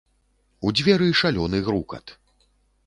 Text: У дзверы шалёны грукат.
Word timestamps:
У 0.69 0.71
дзверы 0.79 1.07
шалёны 1.21 1.57
грукат. 1.69 2.17